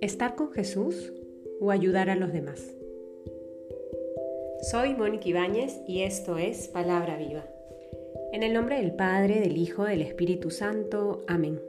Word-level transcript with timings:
¿Estar 0.00 0.34
con 0.34 0.50
Jesús 0.52 1.12
o 1.60 1.70
ayudar 1.70 2.08
a 2.08 2.16
los 2.16 2.32
demás? 2.32 2.74
Soy 4.70 4.94
Mónica 4.94 5.28
Ibáñez 5.28 5.80
y 5.86 6.02
esto 6.02 6.38
es 6.38 6.68
Palabra 6.68 7.18
Viva. 7.18 7.44
En 8.32 8.42
el 8.42 8.54
nombre 8.54 8.76
del 8.76 8.94
Padre, 8.94 9.40
del 9.40 9.58
Hijo, 9.58 9.84
del 9.84 10.00
Espíritu 10.00 10.50
Santo. 10.50 11.22
Amén. 11.26 11.60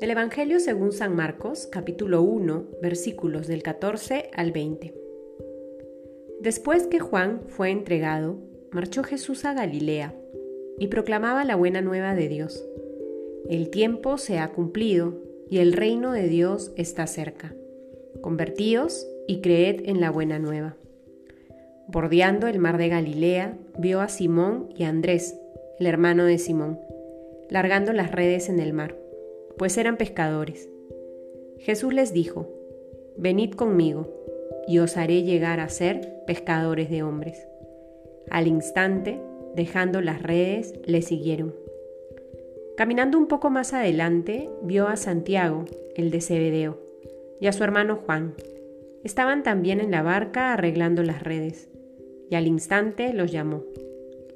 Del 0.00 0.12
Evangelio 0.12 0.60
según 0.60 0.92
San 0.92 1.14
Marcos, 1.14 1.66
capítulo 1.66 2.22
1, 2.22 2.68
versículos 2.80 3.48
del 3.48 3.62
14 3.62 4.30
al 4.32 4.52
20. 4.52 4.94
Después 6.40 6.86
que 6.86 7.00
Juan 7.00 7.42
fue 7.48 7.70
entregado, 7.70 8.38
marchó 8.70 9.02
Jesús 9.02 9.44
a 9.44 9.52
Galilea 9.52 10.14
y 10.78 10.88
proclamaba 10.88 11.44
la 11.44 11.56
buena 11.56 11.80
nueva 11.80 12.14
de 12.14 12.28
Dios. 12.28 12.64
El 13.48 13.70
tiempo 13.70 14.18
se 14.18 14.38
ha 14.38 14.48
cumplido 14.48 15.14
y 15.50 15.58
el 15.58 15.72
reino 15.72 16.12
de 16.12 16.28
Dios 16.28 16.72
está 16.76 17.06
cerca. 17.06 17.54
Convertíos 18.20 19.06
y 19.26 19.40
creed 19.40 19.88
en 19.88 20.00
la 20.00 20.10
buena 20.10 20.38
nueva. 20.38 20.76
Bordeando 21.86 22.48
el 22.48 22.58
mar 22.58 22.76
de 22.76 22.88
Galilea, 22.88 23.56
vio 23.78 24.00
a 24.00 24.08
Simón 24.08 24.68
y 24.76 24.84
a 24.84 24.88
Andrés, 24.88 25.38
el 25.78 25.86
hermano 25.86 26.24
de 26.24 26.38
Simón, 26.38 26.78
largando 27.48 27.92
las 27.92 28.12
redes 28.12 28.48
en 28.48 28.60
el 28.60 28.72
mar, 28.72 28.94
pues 29.56 29.78
eran 29.78 29.96
pescadores. 29.96 30.68
Jesús 31.58 31.94
les 31.94 32.12
dijo, 32.12 32.48
Venid 33.16 33.54
conmigo, 33.54 34.14
y 34.66 34.80
os 34.80 34.98
haré 34.98 35.22
llegar 35.22 35.60
a 35.60 35.68
ser 35.70 36.24
pescadores 36.26 36.90
de 36.90 37.02
hombres. 37.02 37.48
Al 38.30 38.46
instante, 38.46 39.18
dejando 39.54 40.00
las 40.00 40.22
redes, 40.22 40.74
le 40.84 41.02
siguieron. 41.02 41.54
Caminando 42.76 43.18
un 43.18 43.26
poco 43.26 43.50
más 43.50 43.74
adelante, 43.74 44.48
vio 44.62 44.86
a 44.86 44.96
Santiago, 44.96 45.64
el 45.96 46.10
de 46.10 46.20
Zebedeo, 46.20 46.78
y 47.40 47.48
a 47.48 47.52
su 47.52 47.64
hermano 47.64 47.96
Juan. 47.96 48.34
Estaban 49.02 49.42
también 49.42 49.80
en 49.80 49.90
la 49.90 50.02
barca 50.02 50.52
arreglando 50.52 51.02
las 51.02 51.22
redes, 51.22 51.68
y 52.30 52.34
al 52.36 52.46
instante 52.46 53.12
los 53.14 53.32
llamó. 53.32 53.64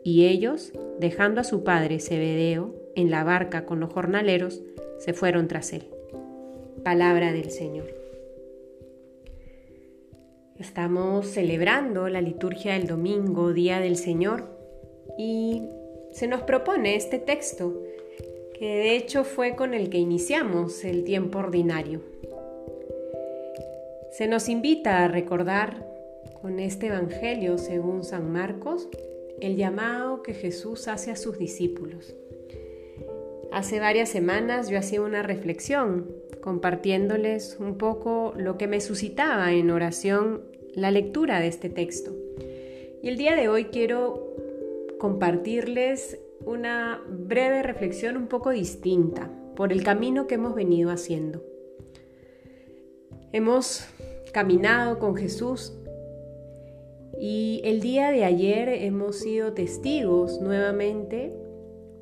Y 0.03 0.27
ellos, 0.27 0.73
dejando 0.99 1.41
a 1.41 1.45
su 1.45 1.63
padre 1.63 2.01
Zebedeo 2.01 2.75
en 2.97 3.11
la 3.11 3.23
barca 3.23 3.65
con 3.65 3.79
los 3.81 3.93
jornaleros, 3.93 4.63
se 4.99 5.13
fueron 5.13 5.47
tras 5.47 5.73
él. 5.73 5.85
Palabra 6.83 7.33
del 7.33 7.51
Señor. 7.51 7.95
Estamos 10.59 11.27
celebrando 11.27 12.09
la 12.09 12.21
liturgia 12.21 12.75
del 12.75 12.87
domingo, 12.87 13.53
Día 13.53 13.81
del 13.81 13.97
Señor, 13.97 14.62
y 15.19 15.63
se 16.13 16.27
nos 16.27 16.43
propone 16.43 16.97
este 16.97 17.19
texto 17.19 17.83
que 18.59 18.67
de 18.77 18.97
hecho 18.97 19.25
fue 19.25 19.57
con 19.57 19.75
el 19.75 19.91
que 19.91 19.99
iniciamos 19.99 20.85
el 20.85 21.05
tiempo 21.05 21.41
ordinario. 21.41 22.01
Se 24.13 24.29
nos 24.29 24.49
invita 24.49 25.05
a 25.05 25.09
recordar 25.09 25.87
con 26.41 26.59
este 26.59 26.89
Evangelio 26.89 27.59
según 27.59 28.05
San 28.05 28.31
Marcos 28.31 28.89
el 29.41 29.57
llamado 29.57 30.23
que 30.23 30.35
Jesús 30.35 30.87
hace 30.87 31.11
a 31.11 31.17
sus 31.17 31.39
discípulos. 31.39 32.15
Hace 33.53 33.81
varias 33.81 34.09
semanas 34.09 34.69
yo 34.69 34.79
hacía 34.79 35.03
una 35.03 35.23
reflexión 35.23 36.11
compartiéndoles 36.41 37.57
un 37.59 37.79
poco 37.79 38.33
lo 38.37 38.59
que 38.59 38.67
me 38.67 38.81
suscitaba 38.81 39.53
en 39.53 39.71
oración 39.71 40.43
la 40.75 40.91
lectura 40.91 41.41
de 41.41 41.49
este 41.49 41.69
texto. 41.69 42.15
Y 43.03 43.09
el 43.09 43.17
día 43.17 43.35
de 43.35 43.49
hoy 43.49 43.65
quiero 43.67 44.37
compartirles 45.03 46.21
una 46.47 47.03
breve 47.09 47.65
reflexión 47.65 48.17
un 48.17 48.29
poco 48.29 48.51
distinta 48.51 49.29
por 49.57 49.73
el 49.73 49.83
camino 49.83 50.29
que 50.29 50.37
hemos 50.37 50.55
venido 50.55 50.93
haciendo. 50.93 51.43
Hemos 53.33 53.85
caminado 54.33 55.01
con 55.01 55.17
Jesús 55.17 55.77
y 57.19 57.63
el 57.65 57.81
día 57.81 58.13
de 58.13 58.25
ayer 58.25 58.69
hemos 58.69 59.17
sido 59.17 59.55
testigos 59.55 60.41
nuevamente 60.41 61.35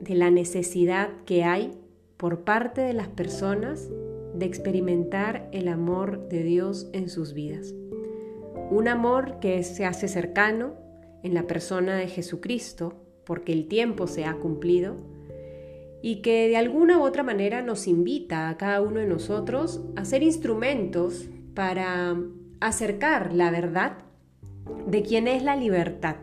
de 0.00 0.14
la 0.14 0.30
necesidad 0.30 1.08
que 1.24 1.42
hay 1.42 1.70
por 2.18 2.44
parte 2.44 2.82
de 2.82 2.92
las 2.92 3.08
personas 3.08 3.88
de 4.34 4.44
experimentar 4.44 5.48
el 5.52 5.68
amor 5.68 6.28
de 6.28 6.42
Dios 6.42 6.90
en 6.92 7.08
sus 7.08 7.32
vidas. 7.32 7.74
Un 8.70 8.88
amor 8.88 9.40
que 9.40 9.62
se 9.62 9.86
hace 9.86 10.06
cercano 10.06 10.89
en 11.22 11.34
la 11.34 11.46
persona 11.46 11.96
de 11.96 12.08
Jesucristo, 12.08 12.94
porque 13.24 13.52
el 13.52 13.68
tiempo 13.68 14.06
se 14.06 14.24
ha 14.24 14.34
cumplido 14.34 14.96
y 16.02 16.22
que 16.22 16.48
de 16.48 16.56
alguna 16.56 16.98
u 16.98 17.02
otra 17.02 17.22
manera 17.22 17.62
nos 17.62 17.86
invita 17.86 18.48
a 18.48 18.56
cada 18.56 18.80
uno 18.80 19.00
de 19.00 19.06
nosotros 19.06 19.82
a 19.96 20.04
ser 20.04 20.22
instrumentos 20.22 21.28
para 21.54 22.16
acercar 22.60 23.34
la 23.34 23.50
verdad 23.50 23.98
de 24.86 25.02
quién 25.02 25.28
es 25.28 25.42
la 25.42 25.56
libertad, 25.56 26.16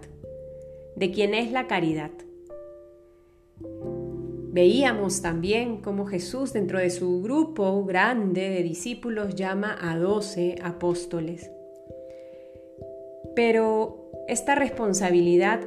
de 0.95 1.11
quién 1.11 1.33
es 1.33 1.51
la 1.51 1.67
caridad. 1.67 2.11
Veíamos 4.51 5.21
también 5.21 5.81
cómo 5.81 6.07
Jesús 6.07 6.53
dentro 6.53 6.79
de 6.79 6.89
su 6.89 7.21
grupo 7.21 7.85
grande 7.85 8.49
de 8.49 8.63
discípulos 8.63 9.35
llama 9.35 9.77
a 9.79 9.95
doce 9.97 10.55
apóstoles. 10.63 11.51
Pero 13.35 14.06
esta 14.27 14.55
responsabilidad 14.55 15.61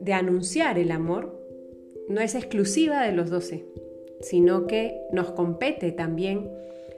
de 0.00 0.12
anunciar 0.14 0.78
el 0.78 0.90
amor 0.90 1.38
no 2.08 2.20
es 2.22 2.34
exclusiva 2.34 3.02
de 3.02 3.12
los 3.12 3.28
doce, 3.28 3.66
sino 4.20 4.66
que 4.66 4.98
nos 5.12 5.30
compete 5.32 5.92
también 5.92 6.50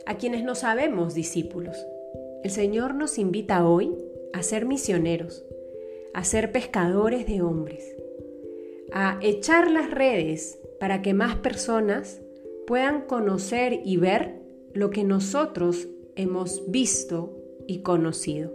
a 0.06 0.16
quienes 0.16 0.44
no 0.44 0.54
sabemos 0.54 1.14
discípulos. 1.14 1.76
El 2.44 2.50
Señor 2.50 2.94
nos 2.94 3.18
invita 3.18 3.66
hoy 3.66 3.92
a 4.32 4.42
ser 4.44 4.66
misioneros, 4.66 5.44
a 6.14 6.22
ser 6.22 6.52
pescadores 6.52 7.26
de 7.26 7.42
hombres, 7.42 7.96
a 8.92 9.18
echar 9.20 9.70
las 9.70 9.90
redes 9.90 10.60
para 10.78 11.02
que 11.02 11.12
más 11.12 11.36
personas 11.36 12.22
puedan 12.68 13.02
conocer 13.02 13.80
y 13.84 13.96
ver 13.96 14.36
lo 14.72 14.90
que 14.90 15.02
nosotros 15.02 15.88
hemos 16.14 16.70
visto 16.70 17.36
y 17.66 17.82
conocido, 17.82 18.52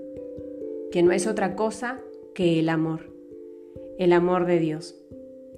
que 0.92 1.04
no 1.04 1.12
es 1.12 1.28
otra 1.28 1.56
cosa 1.56 2.02
que 2.36 2.60
el 2.60 2.70
amor 2.70 3.16
el 3.98 4.14
amor 4.14 4.46
de 4.46 4.60
Dios, 4.60 4.96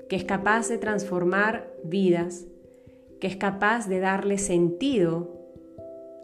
que 0.09 0.15
es 0.15 0.23
capaz 0.23 0.69
de 0.69 0.77
transformar 0.77 1.71
vidas, 1.83 2.45
que 3.19 3.27
es 3.27 3.35
capaz 3.35 3.87
de 3.87 3.99
darle 3.99 4.37
sentido 4.37 5.33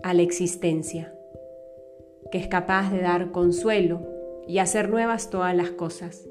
a 0.04 0.14
la 0.14 0.22
existencia, 0.22 1.14
que 2.32 2.38
es 2.38 2.48
capaz 2.48 2.92
de 2.92 3.02
dar 3.02 3.32
consuelo 3.32 4.02
y 4.48 4.60
hacer 4.60 4.90
nuevas 4.90 5.30
todas 5.30 5.56
las 5.56 5.72
cosas. 5.72 6.28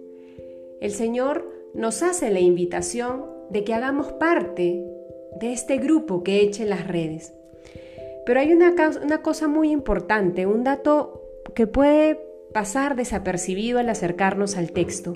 El 0.81 0.93
Señor 0.93 1.51
nos 1.75 2.03
hace 2.03 2.31
la 2.31 2.41
invitación 2.41 3.25
de 3.51 3.65
que 3.65 3.75
hagamos 3.75 4.13
parte 4.13 4.85
de 5.41 5.53
este 5.53 5.79
grupo 5.79 6.23
que 6.23 6.43
eche 6.43 6.65
las 6.65 6.87
redes. 6.87 7.35
Pero 8.25 8.39
hay 8.39 8.53
una, 8.53 8.75
una 9.03 9.23
cosa 9.23 9.49
muy 9.49 9.73
importante, 9.73 10.47
un 10.47 10.63
dato 10.63 11.23
que 11.55 11.67
puede 11.67 12.21
pasar 12.53 12.97
desapercibido 12.97 13.79
al 13.79 13.89
acercarnos 13.89 14.57
al 14.57 14.73
texto 14.73 15.15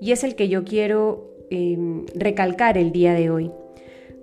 y 0.00 0.12
es 0.12 0.24
el 0.24 0.34
que 0.34 0.48
yo 0.48 0.64
quiero 0.64 1.30
em, 1.50 2.06
recalcar 2.14 2.78
el 2.78 2.92
día 2.92 3.14
de 3.14 3.30
hoy. 3.30 3.50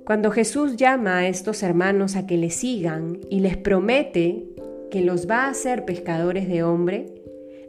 Cuando 0.05 0.31
Jesús 0.31 0.75
llama 0.75 1.19
a 1.19 1.27
estos 1.27 1.63
hermanos 1.63 2.15
a 2.15 2.25
que 2.27 2.37
le 2.37 2.49
sigan 2.49 3.19
y 3.29 3.39
les 3.39 3.57
promete 3.57 4.45
que 4.89 5.01
los 5.01 5.29
va 5.29 5.45
a 5.45 5.49
hacer 5.49 5.85
pescadores 5.85 6.47
de 6.47 6.63
hombre, 6.63 7.05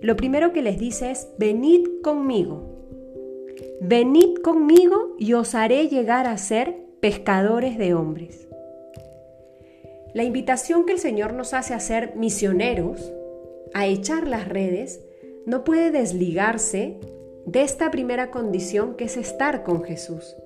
lo 0.00 0.16
primero 0.16 0.52
que 0.52 0.62
les 0.62 0.78
dice 0.78 1.12
es, 1.12 1.28
venid 1.38 1.86
conmigo. 2.02 2.68
Venid 3.80 4.36
conmigo 4.42 5.14
y 5.18 5.34
os 5.34 5.54
haré 5.54 5.88
llegar 5.88 6.26
a 6.26 6.36
ser 6.38 6.76
pescadores 7.00 7.78
de 7.78 7.94
hombres. 7.94 8.48
La 10.14 10.24
invitación 10.24 10.84
que 10.84 10.92
el 10.92 10.98
Señor 10.98 11.32
nos 11.32 11.54
hace 11.54 11.74
a 11.74 11.80
ser 11.80 12.14
misioneros, 12.16 13.12
a 13.74 13.86
echar 13.86 14.26
las 14.26 14.48
redes, 14.48 15.00
no 15.46 15.64
puede 15.64 15.90
desligarse 15.90 16.98
de 17.46 17.62
esta 17.62 17.90
primera 17.90 18.30
condición 18.30 18.94
que 18.94 19.04
es 19.04 19.16
estar 19.16 19.64
con 19.64 19.82
Jesús, 19.82 20.36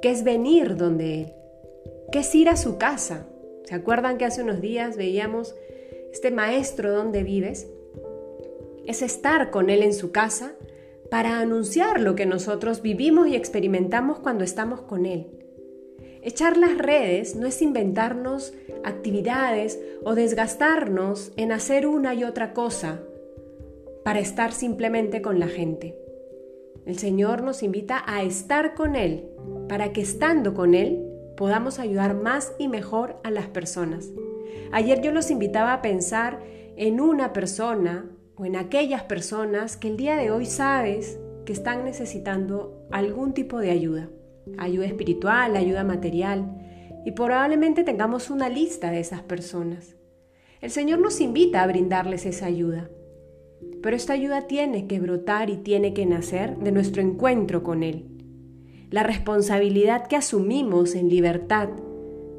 que 0.00 0.10
es 0.10 0.24
venir 0.24 0.76
donde 0.76 1.22
Él, 1.22 1.32
que 2.10 2.20
es 2.20 2.34
ir 2.34 2.48
a 2.48 2.56
su 2.56 2.78
casa. 2.78 3.26
¿Se 3.64 3.74
acuerdan 3.74 4.18
que 4.18 4.24
hace 4.24 4.42
unos 4.42 4.60
días 4.60 4.96
veíamos 4.96 5.54
este 6.12 6.30
maestro 6.30 6.92
donde 6.92 7.22
vives? 7.22 7.68
Es 8.86 9.02
estar 9.02 9.50
con 9.50 9.70
Él 9.70 9.82
en 9.82 9.94
su 9.94 10.12
casa 10.12 10.54
para 11.10 11.40
anunciar 11.40 12.00
lo 12.00 12.14
que 12.14 12.26
nosotros 12.26 12.82
vivimos 12.82 13.28
y 13.28 13.36
experimentamos 13.36 14.18
cuando 14.18 14.44
estamos 14.44 14.80
con 14.82 15.06
Él. 15.06 15.43
Echar 16.24 16.56
las 16.56 16.78
redes 16.78 17.36
no 17.36 17.46
es 17.46 17.60
inventarnos 17.60 18.54
actividades 18.82 19.78
o 20.04 20.14
desgastarnos 20.14 21.32
en 21.36 21.52
hacer 21.52 21.86
una 21.86 22.14
y 22.14 22.24
otra 22.24 22.54
cosa 22.54 23.02
para 24.04 24.20
estar 24.20 24.52
simplemente 24.52 25.20
con 25.20 25.38
la 25.38 25.48
gente. 25.48 25.94
El 26.86 26.98
Señor 26.98 27.42
nos 27.42 27.62
invita 27.62 28.02
a 28.06 28.22
estar 28.22 28.74
con 28.74 28.96
Él 28.96 29.28
para 29.68 29.92
que 29.92 30.00
estando 30.00 30.54
con 30.54 30.74
Él 30.74 31.04
podamos 31.36 31.78
ayudar 31.78 32.14
más 32.14 32.54
y 32.58 32.68
mejor 32.68 33.20
a 33.22 33.30
las 33.30 33.48
personas. 33.48 34.08
Ayer 34.72 35.02
yo 35.02 35.12
los 35.12 35.30
invitaba 35.30 35.74
a 35.74 35.82
pensar 35.82 36.40
en 36.76 37.02
una 37.02 37.34
persona 37.34 38.10
o 38.36 38.46
en 38.46 38.56
aquellas 38.56 39.02
personas 39.02 39.76
que 39.76 39.88
el 39.88 39.98
día 39.98 40.16
de 40.16 40.30
hoy 40.30 40.46
sabes 40.46 41.18
que 41.44 41.52
están 41.52 41.84
necesitando 41.84 42.86
algún 42.90 43.34
tipo 43.34 43.58
de 43.58 43.70
ayuda, 43.70 44.08
ayuda 44.58 44.86
espiritual, 44.86 45.56
ayuda 45.56 45.84
material, 45.84 46.60
y 47.04 47.12
probablemente 47.12 47.84
tengamos 47.84 48.30
una 48.30 48.48
lista 48.48 48.90
de 48.90 49.00
esas 49.00 49.22
personas. 49.22 49.96
El 50.60 50.70
Señor 50.70 50.98
nos 51.00 51.20
invita 51.20 51.62
a 51.62 51.66
brindarles 51.66 52.24
esa 52.24 52.46
ayuda, 52.46 52.90
pero 53.82 53.96
esta 53.96 54.14
ayuda 54.14 54.46
tiene 54.46 54.86
que 54.86 55.00
brotar 55.00 55.50
y 55.50 55.58
tiene 55.58 55.92
que 55.92 56.06
nacer 56.06 56.56
de 56.58 56.72
nuestro 56.72 57.02
encuentro 57.02 57.62
con 57.62 57.82
Él. 57.82 58.06
La 58.90 59.02
responsabilidad 59.02 60.06
que 60.06 60.16
asumimos 60.16 60.94
en 60.94 61.08
libertad 61.08 61.68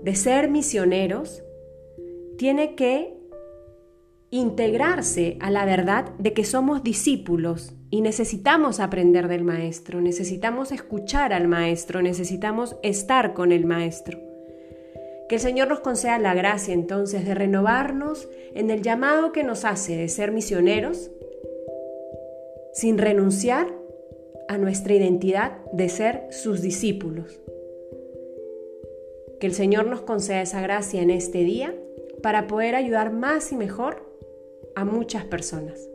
de 0.03 0.15
ser 0.15 0.49
misioneros 0.49 1.43
tiene 2.37 2.75
que 2.75 3.13
integrarse 4.31 5.37
a 5.39 5.51
la 5.51 5.65
verdad 5.65 6.13
de 6.17 6.33
que 6.33 6.43
somos 6.43 6.83
discípulos 6.83 7.75
y 7.95 8.01
necesitamos 8.01 8.81
aprender 8.81 9.30
del 9.30 9.45
Maestro, 9.45 10.01
necesitamos 10.01 10.74
escuchar 10.74 11.31
al 11.31 11.47
Maestro, 11.47 12.01
necesitamos 12.01 12.75
estar 12.83 13.33
con 13.33 13.53
el 13.53 13.65
Maestro. 13.65 14.19
Que 15.30 15.36
el 15.36 15.42
Señor 15.42 15.69
nos 15.69 15.80
conceda 15.80 16.19
la 16.19 16.33
gracia 16.33 16.74
entonces 16.74 17.24
de 17.24 17.33
renovarnos 17.33 18.27
en 18.53 18.69
el 18.69 18.81
llamado 18.81 19.31
que 19.31 19.45
nos 19.45 19.63
hace 19.63 19.95
de 19.95 20.09
ser 20.09 20.33
misioneros 20.33 21.09
sin 22.74 22.97
renunciar 22.97 23.74
a 24.50 24.57
nuestra 24.57 24.94
identidad 24.94 25.63
de 25.71 25.88
ser 25.88 26.27
sus 26.31 26.62
discípulos. 26.62 27.39
Que 29.39 29.48
el 29.48 29.53
Señor 29.53 29.86
nos 29.86 30.01
conceda 30.01 30.41
esa 30.41 30.59
gracia 30.59 31.01
en 31.01 31.12
este 31.12 31.45
día 31.45 31.74
para 32.21 32.48
poder 32.48 32.75
ayudar 32.75 33.13
más 33.13 33.53
y 33.53 33.56
mejor 33.56 34.06
a 34.75 34.83
muchas 34.83 35.24
personas. 35.24 35.94